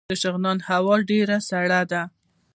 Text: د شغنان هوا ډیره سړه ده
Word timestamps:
د 0.09 0.13
شغنان 0.21 0.57
هوا 0.69 0.95
ډیره 1.09 1.37
سړه 1.49 1.81
ده 1.91 2.01